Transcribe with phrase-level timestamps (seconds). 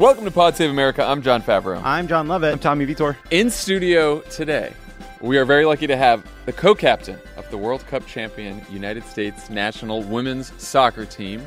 [0.00, 1.04] Welcome to Pod Save America.
[1.04, 1.78] I'm Jon Favreau.
[1.84, 2.54] I'm Jon Lovett.
[2.54, 3.18] I'm Tommy Vietor.
[3.30, 4.72] In studio today,
[5.20, 9.50] we are very lucky to have the co-captain of the World Cup champion United States
[9.50, 11.46] national women's soccer team,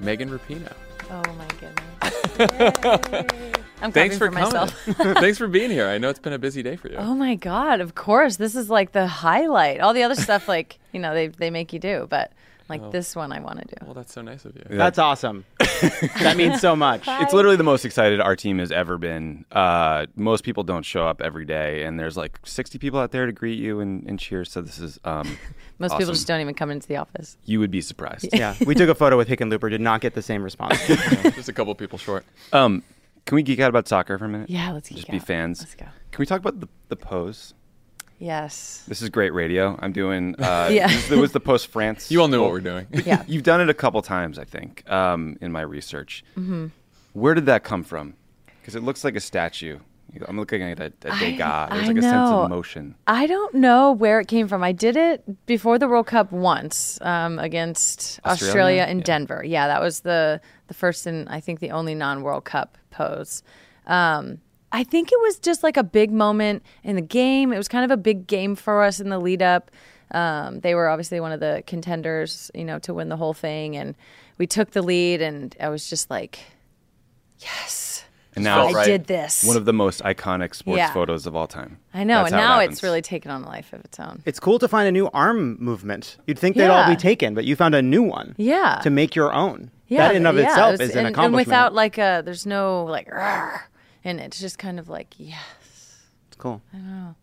[0.00, 0.72] Megan Rapinoe.
[1.12, 1.46] Oh my
[3.20, 3.62] goodness.
[3.80, 4.52] I'm Thanks for, for coming.
[4.52, 4.76] myself.
[5.20, 5.86] Thanks for being here.
[5.86, 6.96] I know it's been a busy day for you.
[6.96, 8.34] oh my god, of course.
[8.34, 9.78] This is like the highlight.
[9.78, 12.32] All the other stuff like, you know, they they make you do, but
[12.72, 13.84] like this one I want to do.
[13.84, 14.64] Well, that's so nice of you.
[14.68, 15.44] That's awesome.
[15.58, 17.02] that means so much.
[17.06, 19.44] It's literally the most excited our team has ever been.
[19.52, 23.26] Uh, most people don't show up every day, and there's like 60 people out there
[23.26, 24.44] to greet you and, and cheer.
[24.44, 25.38] So this is um,
[25.78, 27.36] Most people just don't even come into the office.
[27.44, 28.28] you would be surprised.
[28.32, 30.78] Yeah, we took a photo with Hickenlooper, did not get the same response.
[30.86, 32.24] Just a couple people short.
[32.52, 32.82] Um,
[33.26, 34.50] can we geek out about soccer for a minute?
[34.50, 35.60] Yeah, let's just geek be fans.
[35.60, 35.86] Let's go.
[36.10, 37.54] Can we talk about the, the pose?
[38.22, 38.84] Yes.
[38.86, 39.76] This is great radio.
[39.82, 40.36] I'm doing.
[40.38, 40.86] Uh, Yeah.
[40.86, 42.10] this- It was the post France.
[42.10, 42.86] You all know what we're doing.
[43.04, 43.24] Yeah.
[43.26, 46.24] You've done it a couple times, I think, um, in my research.
[46.38, 46.66] Mm-hmm.
[47.14, 48.14] Where did that come from?
[48.60, 49.78] Because it looks like a statue.
[50.28, 51.70] I'm looking at a, a I- Degas.
[51.70, 52.94] There's I like a sense of motion.
[53.06, 54.62] I don't know where it came from.
[54.62, 58.50] I did it before the World Cup once um, against Australia?
[58.50, 59.04] Australia, in Yeah.
[59.04, 59.42] Denver.
[59.44, 63.42] Yeah, that was the the first and I think the only non World Cup pose.
[63.86, 64.38] Um,
[64.72, 67.52] I think it was just like a big moment in the game.
[67.52, 69.70] It was kind of a big game for us in the lead up.
[70.10, 73.76] Um, they were obviously one of the contenders, you know, to win the whole thing,
[73.76, 73.94] and
[74.38, 75.22] we took the lead.
[75.22, 76.38] And I was just like,
[77.38, 79.44] yes, And now I did this.
[79.44, 80.92] One of the most iconic sports Yeah.
[80.92, 81.78] photos of all time.
[81.92, 84.00] I know, That's and how it now it's really taken on a life of its
[84.00, 84.22] own.
[84.24, 86.16] it's cool to find a new arm movement.
[86.26, 88.34] You'd think they'd all be taken, but you found a new one.
[88.38, 88.80] Yeah.
[88.84, 89.70] To make your own.
[89.88, 92.22] Yeah, that in of yeah, itself it was- is an and, and without like a,
[92.24, 93.08] there's no like,
[94.04, 94.26] in it.
[94.26, 96.02] It's just kind of like, yes.
[96.28, 96.62] it's cool.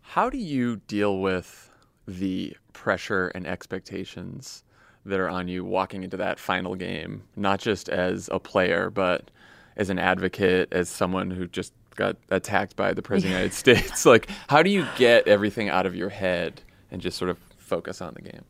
[0.02, 1.70] How do you deal with
[2.08, 4.64] the pressure and expectations
[5.06, 9.32] that are on you walking into that final game, not just as a player, but
[9.78, 13.56] as an advocate, as someone who just got attacked by the President of the United
[13.56, 14.06] States?
[14.10, 18.02] Like, how do you get everything out of your head and just sort of focus
[18.02, 18.44] on the game?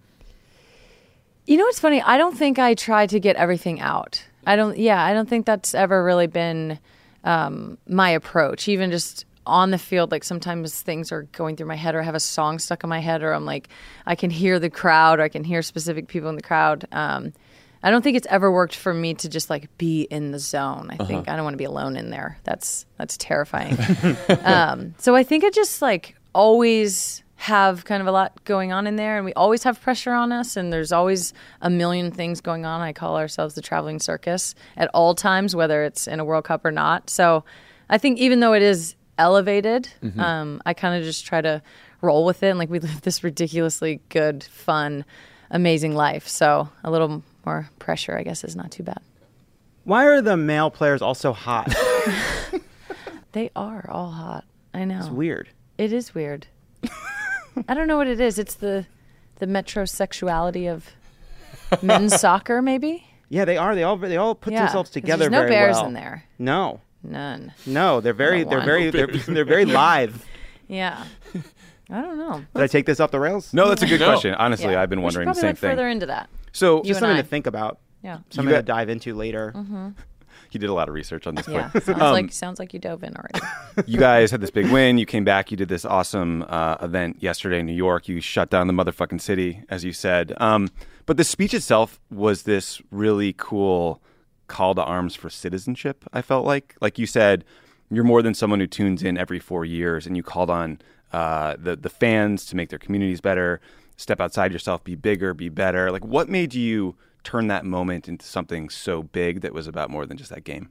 [1.45, 2.01] You know what's funny?
[2.01, 4.23] I don't think I try to get everything out.
[4.45, 4.78] I don't.
[4.78, 6.79] Yeah, I don't think that's ever really been
[7.24, 8.68] um, my approach.
[8.68, 12.03] Even just on the field, like sometimes things are going through my head, or I
[12.03, 13.69] have a song stuck in my head, or I'm like,
[14.06, 16.85] I can hear the crowd, or I can hear specific people in the crowd.
[16.91, 17.34] Um,
[17.81, 20.90] I don't think it's ever worked for me to just like be in the zone.
[20.91, 22.38] I think I don't want to be alone in there.
[22.44, 23.78] That's that's terrifying.
[24.44, 28.85] um, so I think I just like always have kind of a lot going on
[28.85, 32.41] in there, and we always have pressure on us, and there's always a million things
[32.41, 32.81] going on.
[32.81, 36.66] I call ourselves the traveling circus at all times, whether it's in a World Cup
[36.66, 37.09] or not.
[37.09, 37.44] So
[37.89, 41.61] I think even though it is elevated, um, I kind of just try to
[42.01, 45.06] roll with it, and like we live this ridiculously good, fun,
[45.50, 46.27] amazing life.
[46.27, 49.00] So a little more pressure, I guess, is not too bad.
[49.85, 51.73] Why are the male players all so hot?
[53.31, 54.45] They are all hot.
[54.73, 55.00] I know.
[55.00, 55.50] It's weird.
[55.77, 56.47] It is weird.
[57.68, 58.40] I don't know what it is.
[58.40, 58.86] It's the
[59.40, 60.92] the metrosexuality of
[61.81, 63.06] men's soccer, maybe.
[63.30, 63.75] Yeah, they are.
[63.75, 65.86] They all they all put Yeah, themselves 'cause together There's no very bears well.
[65.88, 66.24] in there.
[66.38, 67.53] No, None.
[67.66, 68.66] no, they're very Not they're one.
[68.68, 70.25] very they're, they're very live.
[70.68, 71.03] Yeah.
[71.92, 72.44] I don't know.
[72.53, 73.52] Did I take this off the rails?
[73.53, 74.08] No, that's a good No.
[74.09, 74.36] question.
[74.36, 74.81] Honestly, Yeah.
[74.81, 75.69] I've been We should wondering the probably same look thing.
[75.72, 76.30] Further into that.
[76.52, 77.22] So You Just and something I.
[77.22, 77.80] to think about.
[78.04, 78.19] Yeah.
[78.30, 79.54] Something to dive into later.
[79.56, 79.88] Mm-hmm.
[80.50, 81.69] He did a lot of research on this Yeah.
[81.69, 81.84] point.
[81.84, 83.40] Sounds Um, like sounds like you dove in already.
[83.92, 84.98] you guys had this big win.
[84.98, 85.51] You came back.
[85.51, 88.07] You did this awesome uh, event yesterday in New York.
[88.07, 90.34] You shut down the motherfucking city, as you said.
[90.38, 90.69] Um,
[91.06, 94.01] but the speech itself was this really cool
[94.48, 96.04] call to arms for citizenship.
[96.13, 97.45] I felt like, like you said,
[97.92, 100.80] you're more than someone who tunes in every four years, and you called on
[101.12, 103.60] uh, the the fans to make their communities better,
[103.98, 105.92] step outside yourself, be bigger, be better.
[105.92, 106.95] Like, what made you
[107.30, 110.70] turn that moment into something so big that was about more than just that game?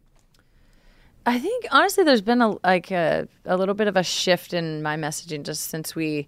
[1.25, 4.83] I think honestly, there's been a like a, a little bit of a shift in
[4.83, 6.27] my messaging just since we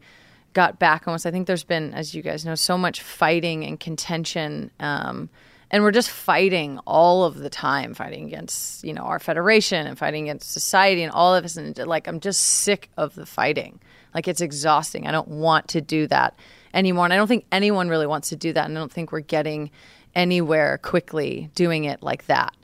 [0.53, 1.27] got back almost.
[1.27, 4.71] I think there's been, as you guys know, so much fighting and contention.
[4.79, 5.31] Um,
[5.71, 9.97] and we're just fighting all of the time, fighting against, you know, our federation and
[9.97, 11.57] fighting against society and all of us.
[11.57, 13.81] And like, I'm just sick of the fighting.
[14.13, 15.07] Like, it's exhausting.
[15.07, 16.37] I don't want to do that
[16.75, 17.05] anymore.
[17.05, 18.67] And I don't think anyone really wants to do that.
[18.67, 19.71] And I don't think we're getting
[20.15, 22.55] anywhere quickly doing it like that.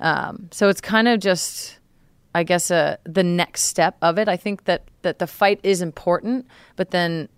[0.00, 1.78] Um, so it's kind of just,
[2.34, 4.28] I guess, uh, the next step of it.
[4.28, 6.46] I think that, that the fight is important,
[6.76, 7.28] but then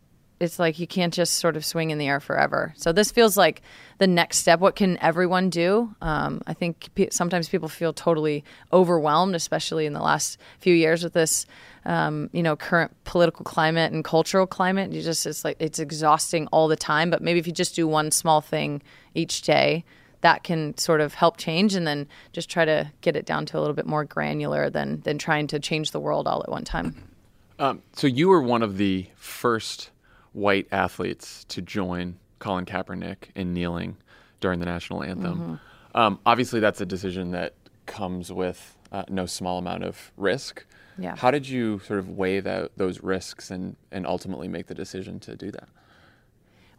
[0.40, 2.72] it's like you can't just sort of swing in the air forever.
[2.76, 3.60] So this feels like
[3.98, 4.58] the next step.
[4.58, 5.94] What can everyone do?
[6.00, 8.42] Um, I think sometimes people feel totally
[8.72, 11.44] overwhelmed, especially in the last few years with this,
[11.85, 14.93] um, you know, current political climate and cultural climate.
[14.93, 17.11] You just it's like it's exhausting all the time.
[17.11, 18.82] But maybe if you just do one small thing
[19.15, 19.85] each day,
[20.21, 23.59] that can sort of help change, and then just try to get it down to
[23.59, 26.65] a little bit more granular than than trying to change the world all at one
[26.65, 26.94] time.
[27.61, 29.91] Um, so you were one of the first
[30.32, 33.99] white athletes to join Colin Kaepernick in kneeling
[34.41, 35.61] during the national anthem.
[35.94, 37.53] Um, obviously, that's a decision that
[37.85, 40.65] comes with uh, no small amount of risk.
[40.98, 41.16] Yeah.
[41.16, 45.19] How did you sort of weigh that, those risks and, and ultimately make the decision
[45.20, 45.69] to do that?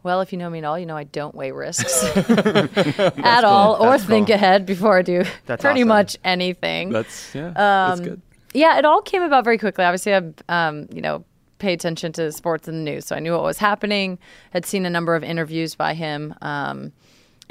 [0.04, 3.76] Well, if you know me at all, you know I don't weigh risks at all
[3.84, 5.88] or think ahead before I do That's pretty awesome.
[5.88, 6.90] much anything.
[6.90, 8.22] That's yeah, that's Um, good.
[8.54, 9.84] Yeah, it all came about very quickly.
[9.84, 11.24] Obviously, I, um, you know,
[11.58, 14.18] pay attention to sports and the news, so I knew what was happening.
[14.50, 16.92] Had seen a number of interviews by him, um,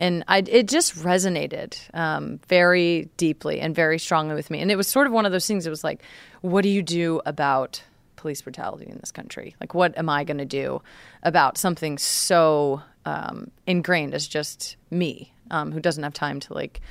[0.01, 4.59] and I, it just resonated um, very deeply and very strongly with me.
[4.59, 5.65] And it was sort of one of those things.
[5.65, 6.01] It was like,
[6.41, 7.81] what do you do about
[8.15, 9.55] police brutality in this country?
[9.61, 10.81] Like, what am I going to do
[11.23, 16.81] about something so um, ingrained as just me, um, who doesn't have time to like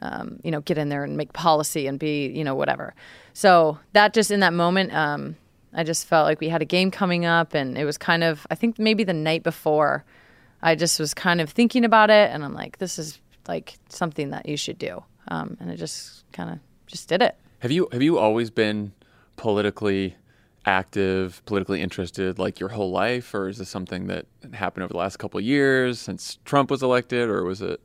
[0.00, 2.94] um, you know, get in there and make policy and be, you know, whatever.
[3.32, 5.36] So that just in that moment, um,
[5.74, 8.46] I just felt like we had a game coming up, and it was kind of,
[8.50, 10.04] I think maybe the night before,
[10.62, 14.30] I just was kind of thinking about it, and I'm like, this is like something
[14.30, 17.36] that you should do, um, and I just kind of just did it.
[17.60, 18.92] Have you have you always been
[19.36, 20.16] politically
[20.66, 24.98] active, politically interested, like your whole life, or is this something that happened over the
[24.98, 27.80] last couple years since Trump was elected, or was it?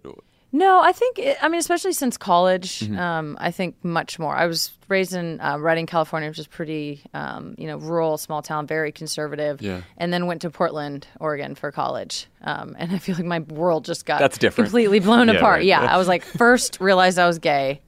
[0.56, 4.36] No, I think it, I mean, especially since college, um, I think much more.
[4.36, 8.44] I was raised in uh, Redding, California, which is pretty, um, you know, rural, small
[8.44, 9.64] town, very conservative.
[9.64, 9.82] Yeah.
[9.98, 12.28] And then went to Portland, Oregon for college.
[12.44, 14.68] Um, and I feel like my world just got That's different.
[14.68, 15.56] completely blown Yeah, apart.
[15.58, 15.66] right.
[15.66, 17.82] Yeah, I was like, first realized I was gay.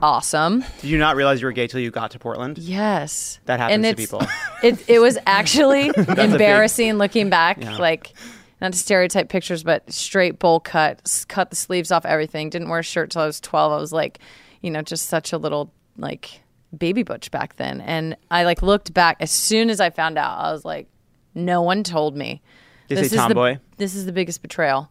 [0.00, 0.64] Awesome.
[0.80, 2.56] Did you not realize you were gay till you got to Portland?
[2.58, 3.40] Yes.
[3.46, 4.22] That happens and to people.
[4.62, 7.58] It, it was actually big- embarrassing looking back.
[7.60, 7.76] Yeah.
[7.78, 8.12] Like,
[8.62, 12.48] not to stereotype pictures, but straight bowl cut, cut the sleeves off everything.
[12.48, 13.72] Didn't wear a shirt till I was 12.
[13.72, 14.20] I was like,
[14.60, 16.40] you know, just such a little, like,
[16.76, 17.80] baby butch back then.
[17.80, 20.86] And I, like, looked back as soon as I found out, I was like,
[21.34, 22.40] no one told me.
[22.86, 23.58] Did This say is the- tomboy?
[23.78, 24.88] This is the biggest betrayal.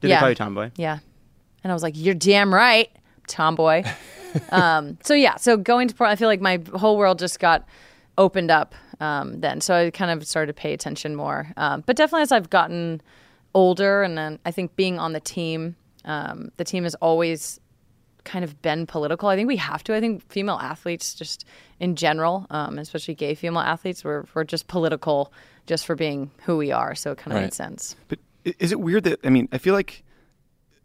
[0.00, 0.16] Did yeah.
[0.16, 0.70] they call you tomboy?
[0.76, 0.98] Yeah.
[1.62, 2.88] And I was like, you're damn right,
[3.26, 3.84] tomboy.
[4.50, 7.66] um, so yeah, so going to Portland, I feel like my whole world just got
[8.20, 9.60] opened up um, then.
[9.60, 11.48] So I kind of started to pay attention more.
[11.56, 13.00] Um, but definitely as I've gotten
[13.54, 15.74] older, and then I think being on the team,
[16.04, 17.58] um, the team has always
[18.24, 19.28] kind of been political.
[19.30, 19.94] I think we have to.
[19.96, 21.46] I think female athletes, just
[21.80, 25.32] in general, um, especially gay female athletes, we're, we're just political
[25.66, 26.94] just for being who we are.
[26.94, 27.44] So it kind of Right.
[27.44, 27.96] made sense.
[28.08, 30.04] But is it weird that I mean, I feel like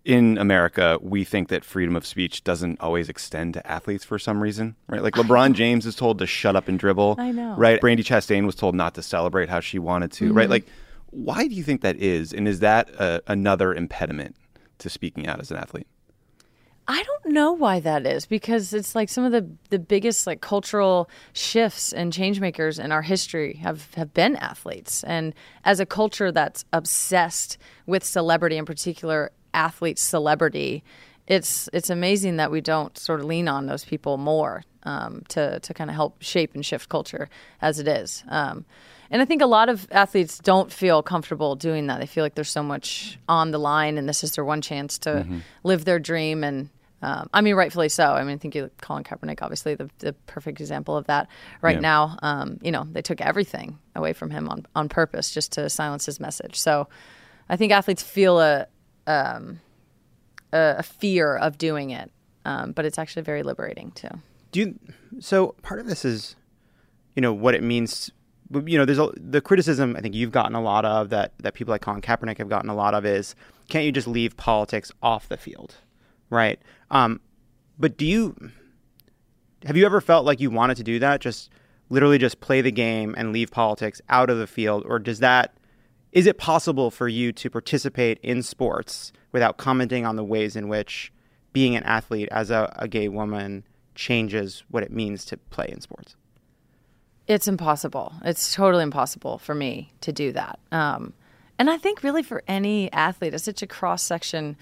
[0.06, 4.42] in America we think that freedom of speech doesn't always extend to athletes for some
[4.42, 5.02] reason, right?
[5.02, 7.16] Like LeBron James is told to shut up and dribble.
[7.18, 7.56] I know.
[7.58, 7.82] Right?
[7.82, 10.38] Brandi Chastain was told not to celebrate how she wanted to, Mm-hmm.
[10.38, 10.50] right?
[10.50, 10.66] Like
[11.10, 12.34] why do you think that is?
[12.34, 14.36] And is that uh, another impediment
[14.80, 15.88] to speaking out as an athlete?
[16.88, 20.42] I don't know why that is because it's like some of the the biggest like
[20.42, 25.34] cultural shifts and change makers in our history have have been athletes and
[25.64, 27.58] as a culture that's obsessed
[27.88, 30.84] with celebrity in particular athlete celebrity
[31.28, 35.60] it's it's amazing that we don't sort of lean on those people more um, to
[35.62, 37.30] to kind of help shape and shift culture
[37.62, 38.66] as it is um,
[39.12, 42.00] and I think a lot of athletes don't feel comfortable doing that.
[42.00, 44.98] They feel like there's so much on the line, and this is their one chance
[45.00, 45.26] to
[45.64, 46.44] live their dream.
[46.44, 46.70] And
[47.04, 48.04] um, I mean, rightfully so.
[48.04, 51.28] I mean, I think you, Colin Kaepernick, obviously the, the perfect example of that.
[51.62, 51.82] Right Yeah.
[51.82, 55.70] now, um, you know, they took everything away from him on on purpose just to
[55.70, 56.56] silence his message.
[56.60, 56.88] So
[57.48, 58.66] I think athletes feel a
[59.08, 59.60] um,
[60.52, 62.12] a, a fear of doing it,
[62.46, 64.10] um, but it's actually very liberating too.
[64.52, 64.80] Do you?
[65.20, 66.36] So part of this is,
[67.16, 68.12] you know, what it means.
[68.52, 71.56] You know, there's a, the criticism I think you've gotten a lot of that that
[71.56, 73.36] people like Colin Kaepernick have gotten a lot of is
[73.70, 75.76] can't you just leave politics off the field,
[76.30, 76.60] right?
[76.92, 77.22] Um,
[77.80, 78.52] but do you
[79.66, 81.22] have you ever felt like you wanted to do that?
[81.22, 81.50] Just
[81.90, 85.55] literally just play the game and leave politics out of the field, or does that
[86.16, 90.70] is it possible for you to participate in sports without commenting on the ways in
[90.70, 91.12] which
[91.52, 95.82] being an athlete as a, a gay woman changes what it means to play in
[95.82, 96.16] sports?
[97.28, 98.14] It's impossible.
[98.24, 100.58] It's totally impossible for me to do that.
[100.72, 101.14] Um,
[101.60, 104.56] and I think really for any athlete, it's such a cross section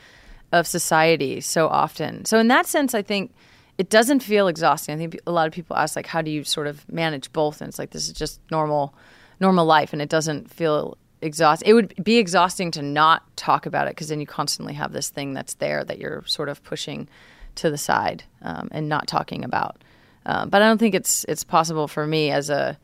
[0.52, 2.26] of society so often.
[2.26, 3.32] So in that sense, I think
[3.78, 4.96] it doesn't feel exhausting.
[4.96, 7.62] I think a lot of people ask like, how do you sort of manage both?
[7.62, 8.96] And it's like this is just normal,
[9.40, 11.68] normal life, and it doesn't feel exhausting.
[11.68, 15.10] It would be exhausting to not talk about it because then you constantly have this
[15.10, 17.08] thing that's there that you're sort of pushing
[17.56, 19.84] to the side um, and not talking about.
[20.26, 22.78] Um, but I don't think it's it's possible for me as a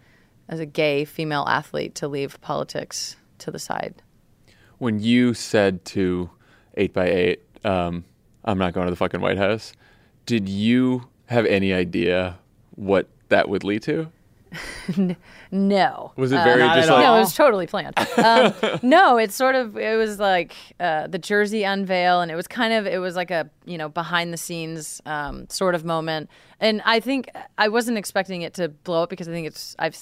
[0.47, 4.01] as a gay female athlete to leave politics to the side.
[4.77, 6.29] When you said to
[6.75, 8.03] eight by eight, um,
[8.43, 9.73] "I'm not going to the fucking White House,"
[10.25, 12.39] did you have any idea
[12.75, 14.11] what that would lead to?
[15.51, 16.11] No.
[16.15, 17.95] Was it very Not just like No, it was totally planned.
[18.19, 18.53] Um,
[18.83, 22.73] no, it's sort of it was like uh, the Jersey unveil, and it was kind
[22.73, 26.29] of it was like a you know behind the scenes um, sort of moment.
[26.59, 29.97] And I think I wasn't expecting it to blow up because I think it's I've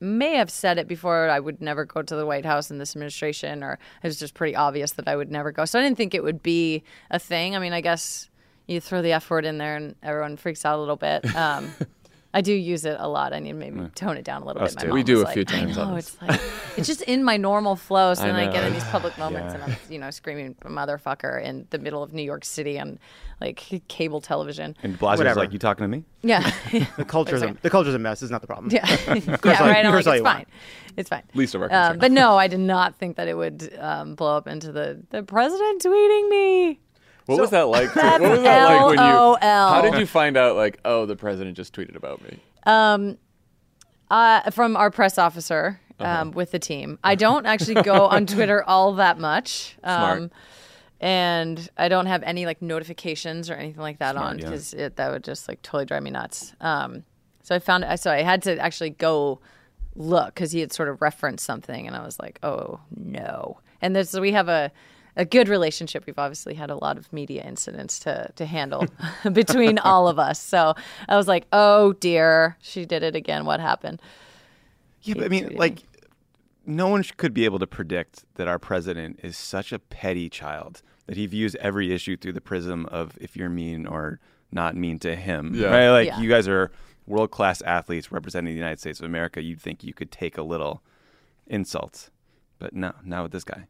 [0.00, 1.28] may have said it before.
[1.28, 4.34] I would never go to the White House in this administration, or it was just
[4.34, 5.64] pretty obvious that I would never go.
[5.64, 7.56] So I didn't think it would be a thing.
[7.56, 8.30] I mean, I guess
[8.66, 11.24] you throw the F word in there and everyone freaks out a little bit.
[11.34, 11.72] Um,
[12.34, 13.32] I do use it a lot.
[13.32, 14.76] I need to maybe tone it down a little Us bit.
[14.76, 14.88] My too.
[14.88, 16.08] mom We do was a like, few times I on know, this.
[16.08, 16.40] it's like
[16.76, 18.12] it's just in my normal flow.
[18.14, 18.66] So I then I, get know.
[18.68, 22.22] in these public moments and I'm you know screaming motherfucker in the middle of New
[22.22, 22.98] York City on
[23.40, 23.56] like
[23.88, 24.76] cable television.
[24.82, 25.40] And Blaser's Whatever.
[25.40, 26.40] like, "You talking to me?" Yeah,
[26.96, 28.22] The culture's a, the culture's a mess.
[28.22, 28.70] Is not the problem.
[28.72, 29.36] yeah, yeah.
[29.60, 29.86] all- Right.
[29.86, 30.24] I'm curse like, all it's you want.
[30.24, 30.46] fine.
[30.96, 31.22] It's fine.
[31.34, 31.98] Least of our Um, concern.
[32.00, 35.22] but no, I did not think that it would um, blow up into the the
[35.22, 36.80] president tweeting me.
[37.28, 37.92] What was that like?
[37.92, 39.12] to- what was that like when you?
[39.14, 39.36] LOL.
[39.40, 40.56] How did you find out?
[40.56, 42.38] Like, oh, the president just tweeted about me.
[42.64, 43.18] Um,
[44.10, 46.22] Uh, from our press officer Uh-huh.
[46.22, 46.98] um, with the team.
[47.04, 49.76] I don't actually go on Twitter all that much.
[49.84, 50.32] Um, Smart.
[51.00, 55.12] And I don't have any like notifications or anything like that on because it that
[55.12, 56.54] would just like totally drive me nuts.
[56.60, 57.04] Um,
[57.42, 59.38] so I found so I had to actually go
[59.94, 63.58] look because he had sort of referenced something, and I was like, oh no.
[63.80, 64.72] And there's we have a
[65.18, 66.06] a good relationship.
[66.06, 68.86] We've obviously had a lot of media incidents to to handle
[69.32, 70.40] between all of us.
[70.40, 70.74] So
[71.08, 73.44] I was like, oh dear, she did it again.
[73.44, 74.00] What happened?
[75.02, 75.58] Yeah, but I mean, tweeting.
[75.58, 75.82] like,
[76.66, 80.28] no one sh- could be able to predict that our president is such a petty
[80.30, 84.20] child that he views every issue through the prism of if you're mean or
[84.52, 85.52] not mean to him.
[85.54, 85.68] Yeah.
[85.68, 85.88] Right?
[85.90, 86.20] Like, Yeah.
[86.20, 86.70] you guys are
[87.06, 89.42] world class athletes representing the United States of America.
[89.42, 90.82] You'd think you could take a little
[91.46, 92.10] insult,
[92.58, 93.66] but no, not with this guy.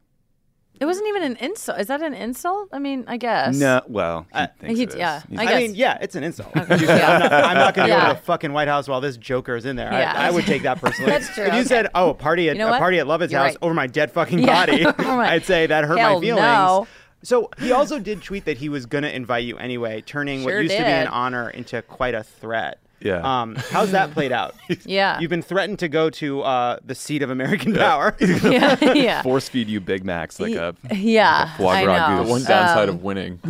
[0.80, 1.80] It wasn't even an insult.
[1.80, 2.68] Is that an insult?
[2.73, 3.56] I mean, I guess.
[3.56, 4.94] No, well, he thinks he- it is.
[4.97, 5.61] yeah, He's- I I, guess.
[5.61, 6.50] mean, yeah, it's an insult.
[6.54, 6.62] Yeah.
[6.62, 8.08] I'm not, I'm not going to go Yeah.
[8.08, 9.90] to the fucking White House while this Joker is in there.
[9.92, 10.12] Yeah.
[10.16, 11.11] I, I would take that personally.
[11.11, 11.68] That's true, If you okay.
[11.68, 12.78] said, "Oh, a party at You know a what?
[12.78, 13.58] party at Lovett's You're house right.
[13.62, 16.42] over my dead fucking Yeah, body," over my- I'd say that hurt Hell my feelings.
[16.42, 16.87] no.
[17.25, 20.50] So he also did tweet that he was going to invite you anyway, turning what
[20.52, 22.78] Sure used to be an honor into quite a threat.
[23.00, 23.21] Yeah.
[23.43, 24.55] Um, how's that played out?
[24.85, 25.21] Yeah.
[25.21, 28.17] You've been threatened to go to uh, the seat of American power.
[28.21, 28.76] yeah.
[28.95, 29.23] yeah.
[29.23, 32.19] Force feed you Big Macs like a Yeah, foie I know.
[32.19, 32.26] goose.
[32.26, 33.40] The one downside Um, of winning.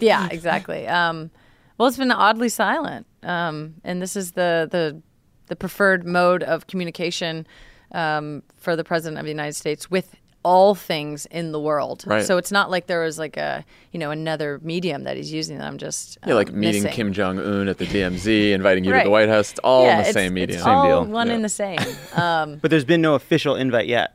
[0.00, 0.86] yeah, exactly.
[0.86, 1.30] Um,
[1.78, 5.00] well, it's been oddly silent, um, and this is the the
[5.46, 7.46] the preferred mode of communication
[7.92, 12.02] um, for the president of the United States with all things in the world.
[12.06, 12.24] Right.
[12.24, 15.58] So it's not like there was like a you know another medium that he's using
[15.58, 16.96] that I'm just Yeah, like um, meeting missing.
[16.96, 19.50] Kim Jong Un at the DMZ, inviting you to the White House.
[19.50, 20.58] It's all yeah, in the it's- same medium.
[20.58, 21.04] It's all deal.
[21.12, 21.34] one Yeah.
[21.34, 21.78] in the same.
[22.16, 24.14] Um, but there's been no official invite yet.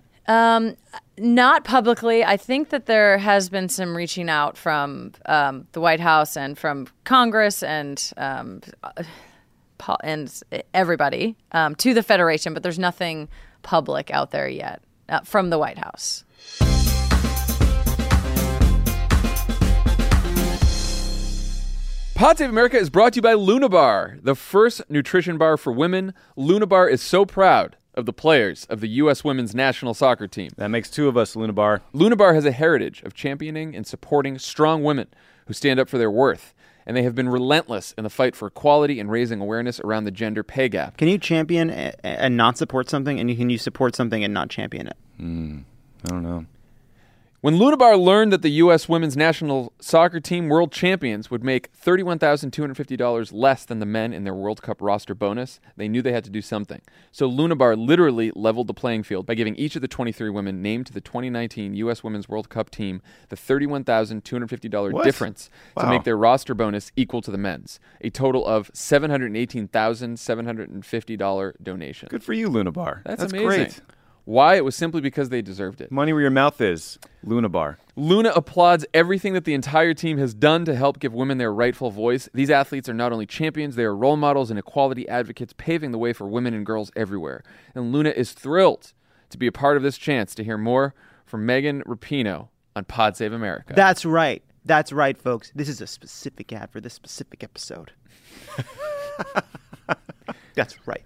[1.17, 2.25] Not publicly.
[2.25, 6.57] I think that there has been some reaching out from um, the White House and
[6.57, 9.03] from Congress and um, uh,
[10.03, 10.41] and
[10.73, 13.29] everybody um, to the Federation, but there's nothing
[13.61, 16.23] public out there yet uh, from the White House.
[22.15, 26.13] Pod Save America is brought to you by Lunabar, the first nutrition bar for women.
[26.37, 29.25] Lunabar is so proud of the players of the U.S.
[29.25, 30.51] women's national soccer team.
[30.55, 31.81] That makes two of us, Luna Bar.
[31.93, 35.07] Lunabar has a heritage of championing and supporting strong women
[35.47, 36.53] who stand up for their worth,
[36.85, 40.11] and they have been relentless in the fight for equality and raising awareness around the
[40.11, 40.97] gender pay gap.
[40.97, 44.49] Can you champion and not support something, and you can you support something and not
[44.49, 44.97] champion it?
[45.17, 45.59] Hmm.
[46.05, 46.45] I don't know.
[47.45, 48.89] When Lunabar learned that the U.S.
[48.89, 54.33] women's national soccer team world champions would make $31,250 less than the men in their
[54.33, 56.81] World Cup roster bonus, they knew they had to do something.
[57.11, 60.87] So Lunabar literally leveled the playing field by giving each of the 23 women named
[60.87, 62.03] to the 2019 U.S.
[62.03, 65.03] Women's World Cup team the $31,250 What?
[65.03, 72.07] difference to make their roster bonus equal to the men's, a total of $718,750 donation.
[72.09, 73.03] Good for you, Lunabar.
[73.03, 73.47] That's, That's amazing.
[73.47, 73.81] great.
[74.25, 74.55] Why?
[74.55, 75.91] It was simply because they deserved it.
[75.91, 76.97] Money where your mouth is.
[77.23, 77.77] Luna Bar.
[77.95, 81.91] Luna applauds everything that the entire team has done to help give women their rightful
[81.91, 82.27] voice.
[82.33, 85.97] These athletes are not only champions, they are role models and equality advocates, paving the
[85.97, 87.43] way for women and girls everywhere.
[87.73, 88.93] And Luna is thrilled
[89.29, 90.93] to be a part of this chance to hear more
[91.25, 93.73] from Megan Rapinoe on Pod Save America.
[93.75, 94.43] That's right.
[94.65, 95.51] That's right, folks.
[95.53, 97.91] This is a specific ad for this specific episode.
[100.55, 101.03] That's right.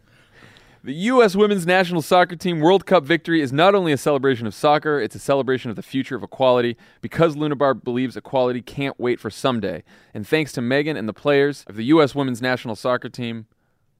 [0.81, 1.35] The U.S.
[1.35, 5.13] women's national soccer team World Cup victory is not only a celebration of soccer, it's
[5.13, 9.83] a celebration of the future of equality because Lunabar believes equality can't wait for someday.
[10.13, 12.15] And thanks to Megan and the players of the U.S.
[12.15, 13.47] women's national soccer team,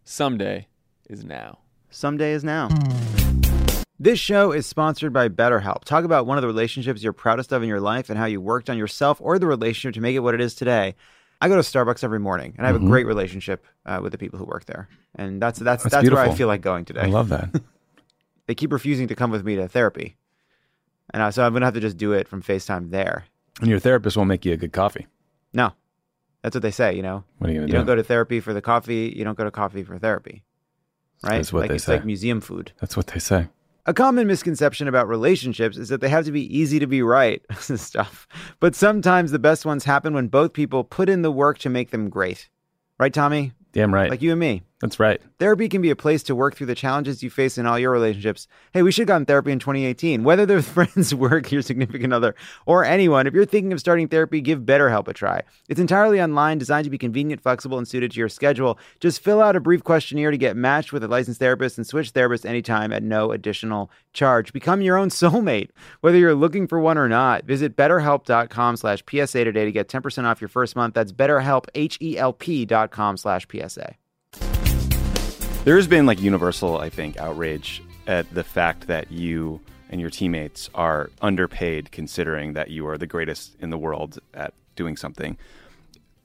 [0.06, 0.68] someday
[1.10, 1.60] is now.
[1.90, 2.70] Someday is now.
[4.00, 5.84] This show is sponsored by BetterHelp.
[5.84, 8.40] Talk about one of the relationships you're proudest of in your life and how you
[8.40, 10.96] worked on yourself or the relationship to make it what it is today.
[11.42, 14.18] I go to Starbucks every morning, and I have a great relationship uh, with the
[14.18, 17.02] people who work there, and that's that's that's, That's where I feel like going today.
[17.02, 17.50] I love that.
[18.48, 20.18] they keep refusing to come with me to therapy,
[21.14, 23.26] and uh, so I'm gonna have to just do it from FaceTime there.
[23.62, 25.08] and your therapist won't make you a good coffee.
[25.54, 25.72] No,
[26.42, 26.94] that's what they say.
[26.96, 29.14] You know, What are you you to don't go to therapy for the coffee.
[29.16, 30.44] You don't go to coffee for therapy,
[31.24, 31.38] right?
[31.38, 31.94] That's what like they it's say.
[31.94, 32.74] like museum food.
[32.82, 33.48] That's what they say.
[33.90, 37.42] A common misconception about relationships is that they have to be easy to be right
[37.60, 38.28] stuff.
[38.60, 41.90] But sometimes the best ones happen when both people put in the work to make
[41.90, 42.50] them great.
[43.00, 43.52] Right, Tommy?
[43.72, 44.12] Damn right.
[44.12, 44.62] Like you and me.
[44.82, 45.22] That's right.
[45.40, 47.92] Therapy can be a place to work through the challenges you face in all your
[47.92, 48.48] relationships.
[48.72, 50.24] Hey, we should have gotten therapy in 2018.
[50.24, 52.34] Whether they're friends, work, your significant other,
[52.66, 55.42] or anyone, if you're thinking of starting therapy, give BetterHelp a try.
[55.68, 58.80] It's entirely online, designed to be convenient, flexible, and suited to your schedule.
[59.02, 62.14] Just fill out a brief questionnaire to get matched with a licensed therapist and switch
[62.14, 64.54] therapists anytime at no additional charge.
[64.54, 65.72] Become your own soulmate.
[66.00, 70.24] Whether you're looking for one or not, visit betterhelp.com slash PSA today to get 10%
[70.24, 70.94] off your first month.
[70.94, 73.96] That's betterhelp, H-E-L-P dot com slash PSA.
[75.66, 80.10] There has been like universal, I think, outrage at the fact that you and your
[80.10, 85.38] teammates are underpaid considering that you are the greatest in the world at doing something.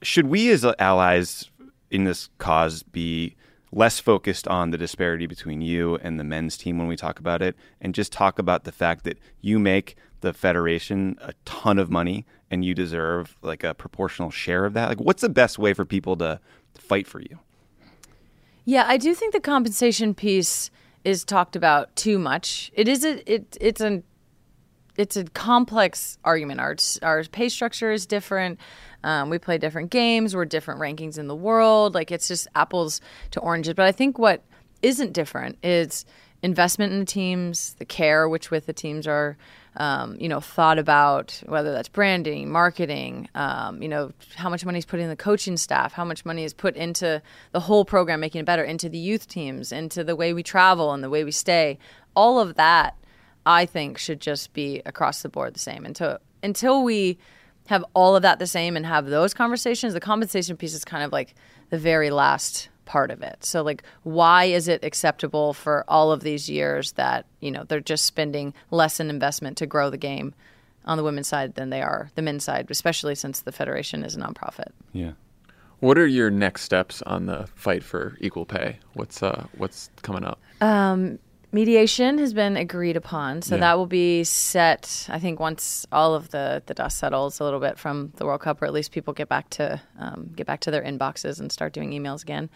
[0.02, 1.50] Should we as uh, allies
[1.90, 3.34] in this cause be
[3.72, 7.42] less focused on the disparity between you and the men's team when we talk about
[7.42, 11.90] it and just talk about the fact that you make the federation a ton of
[11.90, 14.88] money and you deserve like a proportional share of that?
[14.88, 16.38] Like what's the best way for people to
[16.78, 17.40] fight for you?
[18.64, 20.70] Yeah, I do think the compensation piece
[21.04, 22.70] is talked about too much.
[22.74, 24.02] It is a it it's a
[24.96, 26.60] it's a complex argument.
[26.60, 28.58] Our our pay structure is different.
[29.02, 30.34] Um, we play different games.
[30.34, 31.94] We're different rankings in the world.
[31.94, 33.00] Like it's just apples
[33.32, 33.74] to oranges.
[33.74, 34.42] But I think what
[34.82, 36.04] isn't different is
[36.44, 39.34] investment in the teams, the care which with the teams are,
[39.78, 44.78] um, you know, thought about whether that's branding, marketing, um, you know, how much money
[44.78, 48.20] is put in the coaching staff, how much money is put into the whole program,
[48.20, 51.24] making it better, into the youth teams, into the way we travel and the way
[51.24, 51.78] we stay.
[52.14, 52.94] All of that,
[53.46, 55.86] I think, should just be across the board the same.
[55.86, 57.16] Until until we
[57.68, 61.02] have all of that the same and have those conversations, the compensation piece is kind
[61.02, 61.34] of like
[61.70, 63.44] the very last part of it.
[63.44, 67.80] So like why is it acceptable for all of these years that, you know, they're
[67.80, 70.34] just spending less in investment to grow the game
[70.84, 74.16] on the women's side than they are the men's side, especially since the federation is
[74.16, 74.70] a nonprofit.
[74.92, 75.12] Yeah.
[75.80, 78.78] What are your next steps on the fight for equal pay?
[78.94, 80.40] What's uh what's coming up?
[81.54, 83.60] Mediation has been agreed upon, so Yeah.
[83.60, 85.06] that will be set.
[85.08, 88.40] I think once all of the, the dust settles a little bit from the World
[88.40, 91.52] Cup, or at least people get back to um, get back to their inboxes and
[91.52, 92.50] start doing emails again.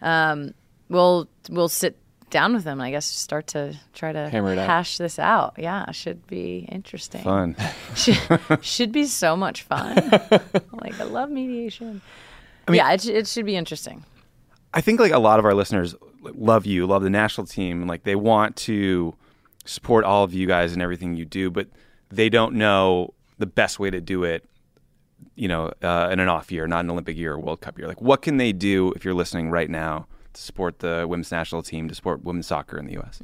[0.00, 0.54] Um,
[0.88, 1.98] we'll we'll sit
[2.30, 2.78] down with them.
[2.78, 4.66] and I guess start to try to it out.
[4.66, 5.54] hash this out.
[5.58, 7.22] Yeah, should be interesting.
[7.24, 7.56] Fun.
[7.96, 8.16] should,
[8.60, 9.96] should be so much fun.
[10.72, 12.02] like I love mediation.
[12.70, 14.04] yeah, it, it should be interesting.
[14.72, 15.94] I think like a lot of our listeners
[16.34, 19.14] love you, love the national team, and like they want to
[19.64, 21.68] support all of you guys and everything you do, but
[22.10, 24.44] they don't know the best way to do it.
[25.36, 27.88] You know, uh, in an off year, not an Olympic year or World Cup year.
[27.88, 31.62] Like, what can they do if you're listening right now to support the women's national
[31.62, 33.20] team, to support women's soccer in the U.S.?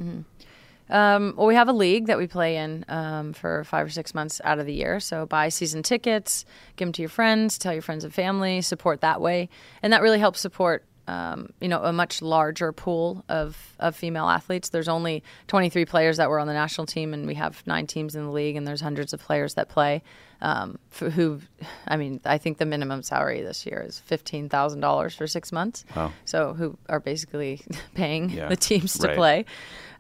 [0.90, 4.12] Um, well, we have a league that we play in um, for five or six
[4.12, 4.98] months out of the year.
[4.98, 6.44] So buy season tickets,
[6.76, 9.48] give them to your friends, tell your friends and family, support that way,
[9.82, 10.84] and that really helps support.
[11.11, 14.68] Um, you know, a much larger pool of, of female athletes.
[14.68, 18.14] There's only 23 players that were on the national team, and we have nine teams
[18.14, 20.03] in the league, and there's hundreds of players that play.
[20.40, 21.40] Um, who,
[21.88, 25.51] I mean, I think the minimum salary this year is fifteen thousand dollars for six
[25.53, 25.85] months.
[25.96, 26.12] Wow.
[26.25, 27.61] So who are basically
[27.94, 29.16] paying Yeah, the teams to right.
[29.16, 29.44] play.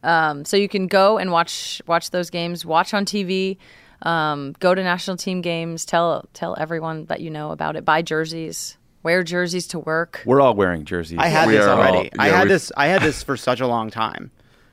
[0.02, 3.58] Um, so you can go and watch watch those games, watch on TV,
[4.02, 8.00] um, go to national team games, tell tell everyone that you know about it, buy
[8.00, 10.22] jerseys, wear jerseys to work.
[10.26, 11.18] We're all wearing jerseys.
[11.18, 12.10] I had We this are all- already.
[12.18, 12.70] I had this.
[12.76, 14.30] I had this for such a long time.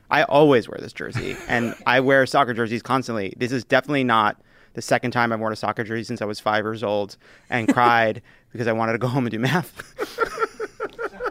[0.09, 3.33] I always wear this jersey, and I wear soccer jerseys constantly.
[3.37, 4.39] This is definitely not
[4.73, 7.17] the second time I've worn a soccer jersey since I was five years old
[7.49, 9.93] and cried because I wanted to go home and do math.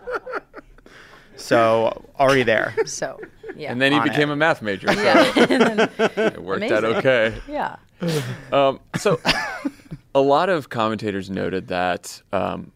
[1.36, 2.74] so already there.
[2.86, 3.20] So
[3.56, 3.72] yeah.
[3.72, 4.34] And then he became it.
[4.34, 4.88] a math major.
[4.92, 5.32] So yeah.
[5.46, 7.40] Then- it worked out okay.
[7.48, 7.76] yeah.
[8.52, 9.18] Um, so,
[10.14, 12.72] a lot of commentators noted that um,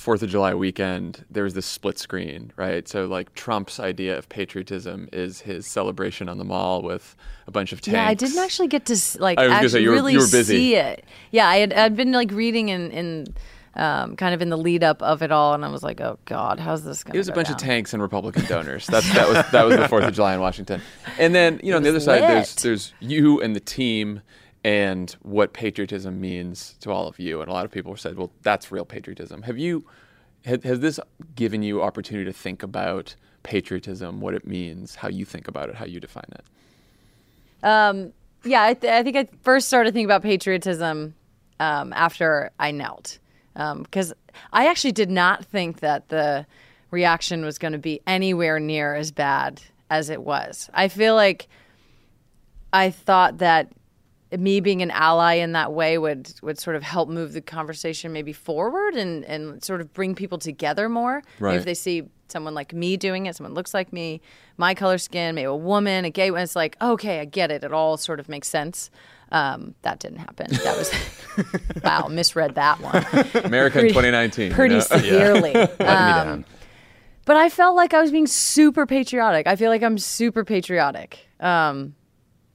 [0.00, 2.88] Fourth of July weekend there was this split screen, right?
[2.88, 7.14] So, like Trump's idea of patriotism is his celebration on the mall with
[7.46, 7.94] a bunch of tanks.
[7.96, 10.12] Yeah, I didn't actually get to like I was gonna say, actually you were- really
[10.14, 10.56] you were busy.
[10.56, 11.04] see it.
[11.32, 13.34] Yeah, I had I'd been like reading in in
[13.76, 16.18] um, kind of in the lead up of it all, and I was like, oh
[16.24, 17.14] god, how's this going?
[17.14, 18.86] It was a bunch of tanks and Republican donors.
[18.86, 20.80] That's that was that was the Fourth of July in Washington.
[21.18, 24.22] And then you know on the other was side, there's there's you and the team
[24.62, 27.40] and what patriotism means to all of you.
[27.40, 29.42] And a lot of people said, well, that's real patriotism.
[29.42, 29.86] Have you
[30.44, 31.00] has, has this
[31.34, 35.74] given you opportunity to think about patriotism, what it means, how you think about it,
[35.74, 36.44] how you define it?
[37.62, 38.12] Um,
[38.44, 41.14] yeah, I, th- I think I first started thinking about patriotism
[41.58, 43.18] um, after I knelt,
[43.54, 44.14] because
[44.52, 46.46] I actually did not think that the
[46.90, 50.70] reaction was going to be anywhere near as bad as it was.
[50.72, 51.48] I feel like
[52.72, 53.70] I thought that
[54.38, 58.12] me being an ally in that way would would sort of help move the conversation
[58.12, 61.22] maybe forward and and sort of bring people together more.
[61.38, 61.56] Right.
[61.56, 64.20] if they see someone like me doing it, someone looks like me,
[64.56, 67.64] my color skin, maybe a woman, a gay one, it's like okay, I get it.
[67.64, 68.90] It all sort of makes sense.
[69.32, 70.48] Um, that didn't happen.
[70.64, 70.92] That was
[71.84, 74.48] wow, misread that one America in 2019.
[74.48, 74.80] you pretty know?
[74.80, 75.54] severely.
[75.54, 76.44] Me Um,
[77.24, 79.46] but I felt like I was being super patriotic.
[79.46, 81.28] I feel like I'm super patriotic.
[81.38, 81.94] Um,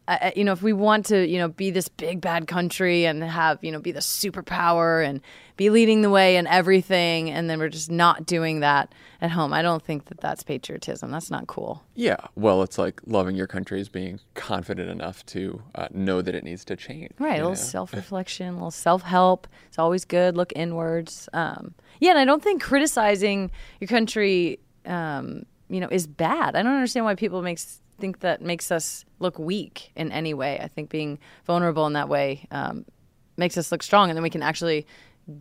[0.08, 3.24] I, you know, if we want to, you know, be this big bad country and
[3.24, 5.20] have, you know, be the superpower and
[5.58, 9.54] be leading the way in everything, and then we're just not doing that at home,
[9.54, 11.10] I don't think that that's patriotism.
[11.12, 11.84] That's not cool.
[11.96, 16.36] Yeah, well, it's like loving your country is being confident enough to uh, know that
[16.36, 17.12] it needs to change.
[17.18, 19.48] Right, a little self reflection, a little self help.
[19.68, 20.36] It's always good.
[20.38, 21.30] Look inwards.
[21.34, 26.56] Um, yeah, and I don't think criticizing your country, um, you know, is bad.
[26.56, 30.60] I don't understand why people makes think that makes us look weak in any way.
[30.60, 32.86] I think being vulnerable in that way um,
[33.38, 34.86] makes us look strong, and then we can actually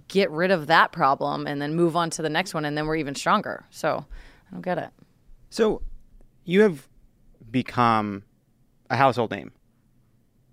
[0.09, 2.87] get rid of that problem and then move on to the next one, and then
[2.87, 3.65] we're even stronger.
[3.71, 4.07] So
[4.49, 4.91] I don't get it.
[5.51, 5.83] So
[6.45, 6.89] you have
[7.51, 8.25] become
[8.91, 9.53] a household name.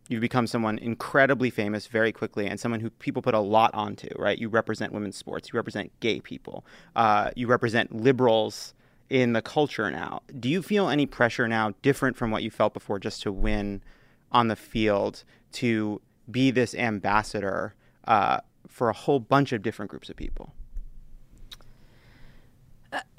[0.10, 4.10] You've become someone incredibly famous very quickly and someone who people put a lot onto,
[4.18, 4.38] right?
[4.38, 6.66] You represent women's sports, you represent gay people,
[6.98, 8.74] uh, you represent liberals
[9.12, 10.22] in the culture now.
[10.40, 13.84] Do you feel any pressure now, different from what you felt before, just to win
[14.32, 17.76] on the field, to be this ambassador
[18.08, 20.54] uh, for a whole bunch of different groups of people?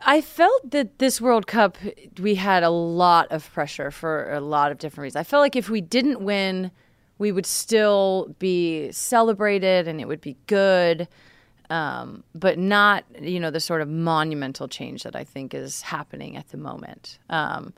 [0.00, 1.76] I felt that this World Cup,
[2.18, 5.20] we had a lot of pressure for a lot of different reasons.
[5.20, 6.70] I felt like if we didn't win,
[7.18, 11.06] we would still be celebrated and it would be good,
[11.70, 16.36] um, but not, you know, the sort of monumental change that I think is happening
[16.36, 17.18] at the moment.
[17.30, 17.72] Um,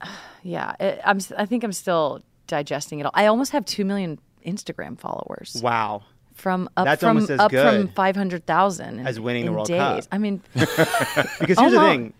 [0.42, 1.18] yeah, it, I'm.
[1.36, 3.12] I think I'm still digesting it all.
[3.14, 6.02] I almost have two million Instagram followers Wow.
[6.34, 9.78] from up That's from as up from five hundred thousand as winning the World days.
[9.78, 10.08] Cup.
[10.12, 12.12] I mean, Because here's the thing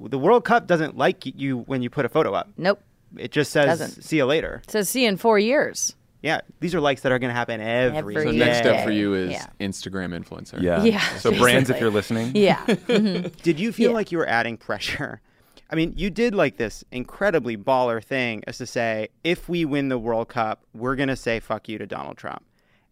[0.00, 2.48] the World Cup doesn't like you when you put a photo up.
[2.56, 2.80] nope.
[3.14, 4.02] It just says, Doesn't.
[4.04, 4.62] see you later.
[4.64, 5.94] It says see you in four years.
[6.22, 8.38] Yeah, these are likes that are going to happen every, Every So day.
[8.38, 9.46] next step for you is Yeah.
[9.60, 10.62] Instagram influencer.
[10.62, 10.82] Yeah.
[10.84, 12.64] Yeah, So brands, if you're listening, Yeah.
[12.86, 13.94] Did you feel Yeah.
[13.94, 15.20] like you were adding pressure?
[15.68, 19.88] I mean, you did like this incredibly baller thing as to say, if we win
[19.88, 22.44] the World Cup, we're going to say fuck you to Donald Trump.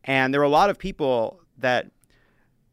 [0.04, 1.90] And there were a lot of people that,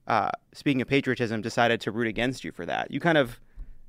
[0.08, 2.90] uh, speaking of patriotism, decided to root against you for that.
[2.90, 3.40] You kind of,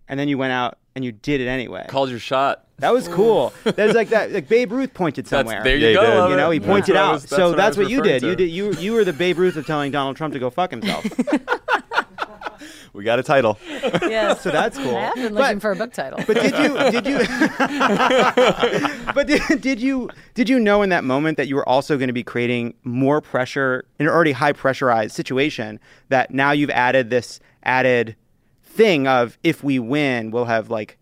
[0.09, 1.87] and then you went out and you did it anyway.
[1.89, 2.67] Called your shot.
[2.79, 3.53] That was cool.
[3.65, 4.31] There's like that.
[4.33, 5.65] Like Babe Ruth pointed That's, somewhere.
[5.65, 6.03] there you he go.
[6.27, 6.31] did.
[6.31, 7.21] you know, he That's pointed what out.
[7.21, 8.23] that's so what that's what you did.
[8.23, 8.51] referring You did.
[8.51, 11.05] You you were the Babe Ruth of telling Donald Trump to go fuck himself.
[12.93, 13.59] we got a title.
[13.69, 14.41] yes.
[14.43, 14.97] so that's cool.
[14.97, 16.21] I have been But- looking for a book title.
[16.27, 17.19] But did you did you
[19.15, 22.09] But did, did you did you know in that moment that you were also going
[22.09, 27.11] to be creating more pressure in an already high pressurized situation that now you've added
[27.11, 28.17] this added
[28.63, 30.97] thing of if we win we'll have like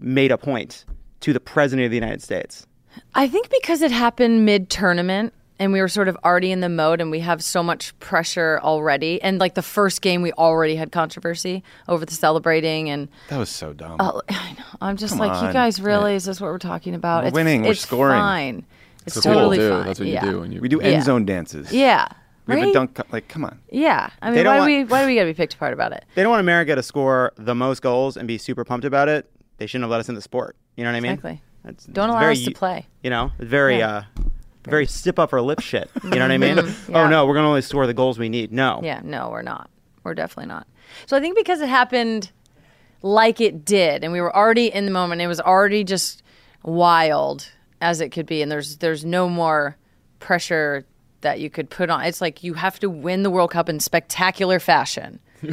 [0.00, 0.84] made a point
[1.20, 2.66] to the president of the United States.
[3.14, 6.68] I think because it happened mid tournament and we were sort of already in the
[6.68, 9.20] mode and we have so much pressure already.
[9.22, 12.88] And like the first game, we already had controversy over the celebrating.
[12.88, 13.96] And That was so dumb.
[14.00, 14.64] oh, I know.
[14.80, 16.14] I'm just Come like, you guys really?
[16.14, 17.24] Is this what we're talking about?
[17.24, 17.62] We're it's, winning.
[17.62, 18.18] We're It's scoring.
[18.18, 18.64] fine.
[19.06, 19.70] It's That's what totally you do.
[19.70, 19.86] fine.
[19.86, 20.24] That's what yeah.
[20.24, 21.02] do when you we do end Yeah.
[21.02, 21.72] zone dances.
[21.72, 22.08] Yeah.
[22.46, 22.70] We have right?
[22.70, 22.94] a dunk.
[22.94, 23.60] co- Like, come on.
[23.70, 24.10] Yeah.
[24.22, 25.92] I mean, why, want- do we, why do we got to be picked apart about
[25.92, 26.04] it?
[26.14, 29.30] They don't want America to score the most goals and be super pumped about it,
[29.60, 30.56] they shouldn't have let us in the sport.
[30.76, 31.12] You know what I mean?
[31.12, 31.42] Exactly.
[31.66, 32.86] It's, Don't it's allow very, us to play.
[33.04, 33.88] You know, very Yeah.
[34.18, 34.22] uh,
[34.64, 35.90] very stip up our lip shit.
[36.02, 36.56] You know what I mean?
[36.56, 36.94] Mhm.
[36.96, 38.50] Oh no, we're gonna only score the goals we need.
[38.52, 38.80] No.
[38.82, 39.68] Yeah, no, we're not.
[40.02, 40.66] We're definitely not.
[41.06, 42.30] So I think because it happened
[43.02, 46.22] like it did, and we were already in the moment, it was already just
[46.62, 47.50] wild
[47.82, 49.76] as it could be, and there's there's no more
[50.18, 50.84] pressure
[51.20, 52.02] that you could put on.
[52.04, 55.20] It's like you have to win the World Cup in spectacular fashion.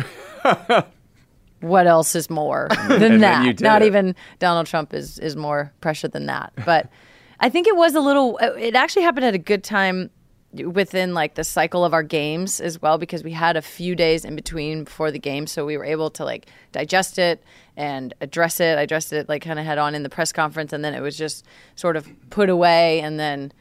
[1.62, 3.60] what else is more than that?
[3.62, 3.88] Not it.
[3.88, 6.54] even Donald Trump is is more pressure than that.
[6.66, 6.90] But
[7.40, 8.40] I think it was a little.
[8.42, 10.10] Uh, it actually happened at a good time
[10.54, 14.24] within like the cycle of our games as well because we had a few days
[14.24, 17.44] in between before the game so we were able to like digest it
[17.76, 20.72] and address it i addressed it like kind of head on in the press conference
[20.72, 23.52] and then it was just sort of put away and then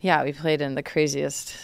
[0.00, 1.54] yeah we played in the craziest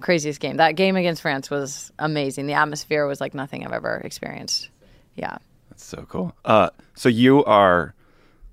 [0.00, 3.98] craziest game that game against france was amazing the atmosphere was like nothing i've ever
[3.98, 4.70] experienced
[5.14, 6.34] yeah That's so cool.
[6.44, 7.94] Uh, so you are,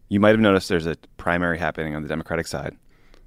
[0.10, 2.76] you might have noticed there's a primary happening on the Democratic side.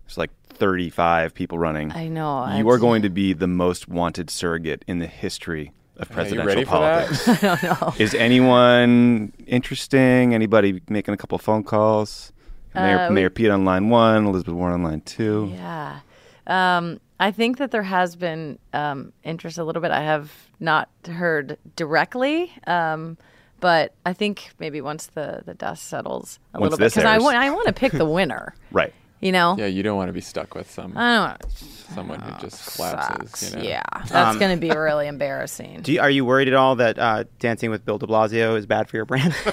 [0.07, 1.93] There's like 35 people running.
[1.93, 5.73] i know You I've- are going to be the most wanted surrogate in the history
[5.97, 7.07] of Are you presidential ready for that?
[7.09, 7.29] politics.
[7.45, 7.95] I don't know.
[7.99, 10.35] Is anyone interesting?
[10.35, 12.33] Anybody making a couple phone calls?
[12.75, 15.51] Mayor, Uh, we- Mayor Pete on line one, Elizabeth Warren on line two.
[15.55, 16.01] Yeah.
[16.47, 19.91] Um, I think that there has been um, interest a little bit.
[19.93, 23.19] I have not heard directly, um,
[23.61, 27.19] but I think maybe once the, the dust settles a Once little bit, because I
[27.19, 28.55] want I want to pick the winner.
[28.73, 28.95] Right.
[29.21, 31.59] You know, Yeah, you don't want to be stuck with some I don't know.
[31.95, 33.53] someone who just collapses.
[33.53, 33.63] You know?
[33.69, 35.81] Yeah, that's Um, going to be really embarrassing.
[35.83, 38.65] Do you, are you worried at all that uh, dancing with Bill De Blasio is
[38.65, 39.35] bad for your brand?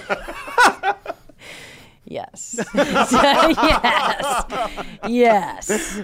[2.09, 2.57] Yes.
[2.73, 3.13] yes.
[5.05, 5.99] Yes.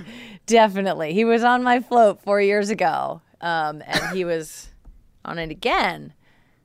[0.45, 1.13] Definitely.
[1.13, 3.21] He was on my float four years ago.
[3.41, 4.69] Um, and he was
[5.25, 6.13] on it again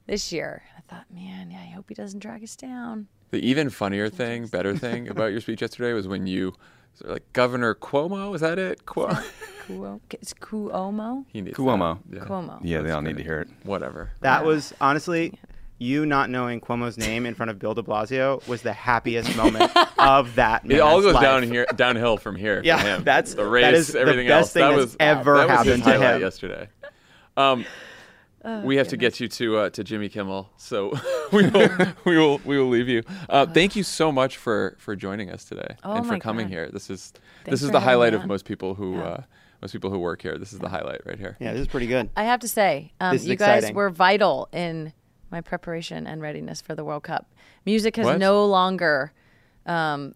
[0.07, 0.63] this year.
[0.77, 3.09] I thought, man, yeah, I hope he doesn't drag us down.
[3.31, 6.55] The even funnier thing, better thing about your speech yesterday was when you,
[6.95, 8.87] sort of like Governor Cuomo, is that it?
[8.87, 9.23] Cuomo.
[9.67, 11.25] Cuo- it's Cuomo?
[11.29, 11.99] he needs Cuomo.
[12.09, 12.17] that.
[12.17, 12.25] Yeah.
[12.25, 12.59] Cuomo.
[12.63, 13.49] Yeah, they all need to hear it.
[13.65, 14.11] Whatever.
[14.21, 15.39] That was honestly,
[15.79, 19.71] you not knowing Cuomo's name in front of Bill De Blasio was the happiest moment
[19.99, 20.63] of that.
[20.71, 21.23] It all goes life.
[21.23, 22.61] down here, downhill from here.
[22.61, 23.05] for Yeah, him.
[23.05, 24.53] that's- the that race, is the everything best else.
[24.55, 26.21] thing that was ever that was happened his to him.
[26.21, 26.69] yesterday.
[27.37, 27.65] Um,
[28.45, 30.93] Oh, we have to get you to uh, to Jimmy Kimmel, so
[31.33, 31.69] we will
[32.05, 33.03] we will we will leave you.
[33.29, 36.53] Uh, thank you so much for for joining us today Oh and for coming God.
[36.53, 36.71] here.
[36.73, 37.13] This is
[37.45, 39.03] Thanks this is the highlight of most people who Yeah.
[39.03, 39.23] uh,
[39.61, 40.39] most people who work here.
[40.39, 41.37] This is the highlight right here.
[41.41, 42.11] Yeah, this is pretty good.
[42.17, 44.93] I have to say, um, This is you guys were vital in
[45.31, 47.33] my preparation and readiness for the World Cup.
[47.67, 48.19] Music has What?
[48.19, 49.13] no longer,
[49.67, 50.15] um,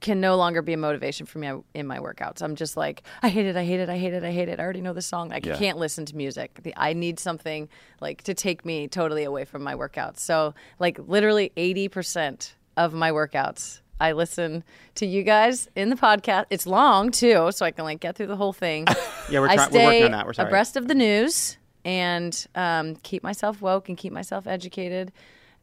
[0.00, 2.42] can no longer be a motivation for me in my workouts.
[2.42, 4.60] I'm just like, I hate it, I hate it, I hate it, I hate it.
[4.60, 5.32] I already know the song.
[5.32, 5.56] I Yeah.
[5.56, 6.60] can't listen to music.
[6.76, 7.68] I need something
[8.00, 10.18] like to take me totally away from my workouts.
[10.18, 13.80] So, like, literally 80% of my workouts.
[13.98, 14.62] I listen
[14.96, 16.44] to you guys in the podcast.
[16.50, 18.86] It's long too, so I can like get through the whole thing.
[19.30, 20.24] Yeah, we're, I try- we're working on that.
[20.26, 20.48] We're sorry.
[20.48, 21.56] abreast of the news
[21.86, 25.12] and um, keep myself woke and keep myself educated.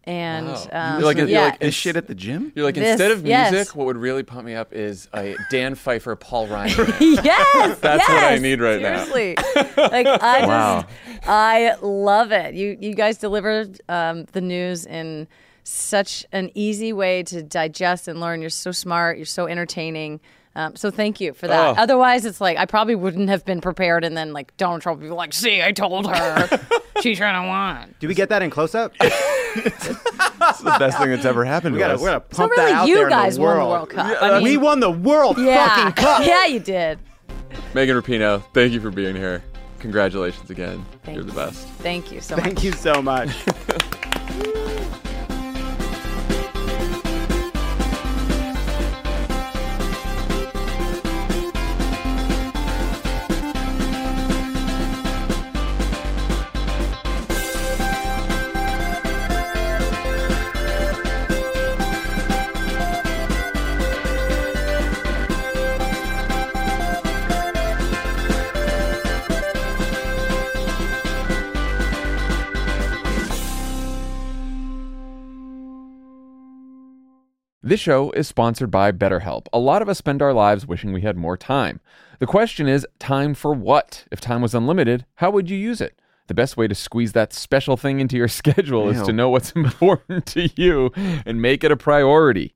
[0.06, 0.68] And Wow.
[0.72, 2.52] um, You're like a- you're yeah, like This shit at the gym?
[2.56, 3.52] You're like This, instead of yes.
[3.52, 6.76] music, what would really pump me up is a Dan Pfeiffer, Paul Ryan.
[6.78, 6.96] band.
[7.24, 9.04] yes, That's what I yes, need right now.
[9.06, 9.36] seriously.
[9.78, 10.82] like I Wow.
[10.82, 12.54] just, I love it.
[12.54, 15.28] You you guys delivered um, the news in
[15.64, 18.42] such an easy way to digest and learn.
[18.42, 19.16] You're so smart.
[19.18, 20.20] You're so entertaining.
[20.56, 21.70] Um, so thank you for that.
[21.78, 21.82] Oh.
[21.82, 25.08] Otherwise, it's like I probably wouldn't have been prepared, and then like Donald Trump would
[25.08, 26.60] be like, "See, I told her,
[27.02, 28.94] she's trying to want." Do we get that in close up?
[29.56, 32.00] It's the best thing that's ever happened we to gotta, us.
[32.02, 33.70] we gotta So pump that out you there guys in the won world.
[33.70, 34.18] the World Cup.
[34.24, 36.26] I mean, we won the World yeah, fucking cup.
[36.26, 36.98] yeah, you did.
[37.76, 39.44] Megan Rapinoe, thank you for being here.
[39.80, 40.84] Congratulations again.
[41.04, 41.68] Thank You're the best.
[41.68, 42.46] Thank you so much.
[42.46, 43.30] Thank you so much.
[77.66, 79.48] This show is sponsored by BetterHelp.
[79.54, 81.80] A lot of us spend our lives wishing we had more time.
[82.20, 84.04] The question is, time for what?
[84.12, 85.98] If time was unlimited, how would you use it?
[86.28, 89.52] The best way to squeeze that special thing into your schedule is to know what's
[89.56, 90.92] important to you
[91.26, 92.54] and make it a priority.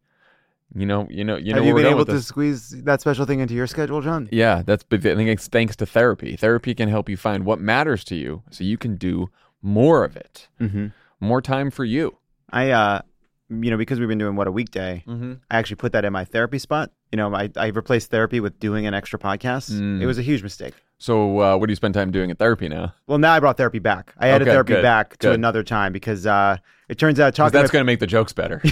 [0.76, 1.60] You know, you know, you know.
[1.60, 4.28] Have you been able to squeeze that special thing into your schedule, John?
[4.30, 6.36] Yeah, that's I think it's thanks to therapy.
[6.36, 9.30] Therapy can help you find what matters to you, so you can do
[9.62, 10.50] more of it.
[10.60, 10.88] mm-hmm.
[11.22, 12.18] More time for you.
[12.50, 13.02] I uh,
[13.50, 15.34] you know, because we've been doing what a weekday, Mm-hmm.
[15.50, 16.92] I actually put that in my therapy spot.
[17.12, 19.72] You know, I, I replaced therapy with doing an extra podcast.
[19.72, 20.02] Mm.
[20.02, 20.74] It was a huge mistake.
[21.00, 22.94] So, uh, what do you spend time doing at therapy now?
[23.06, 24.14] Well, now I brought therapy back.
[24.18, 25.36] I added Okay, therapy good, back to good.
[25.36, 26.58] another time because uh,
[26.90, 27.58] it turns out talking.
[27.58, 28.62] that's going to make the jokes better.